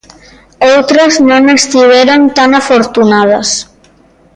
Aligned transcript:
Outras 0.73 1.13
non 1.29 1.43
estiveron 1.57 2.21
tan 2.37 2.49
afortunadas. 2.61 3.49